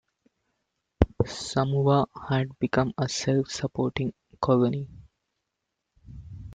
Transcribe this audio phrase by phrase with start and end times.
[1.27, 4.87] Samoa had become a self-supporting colony.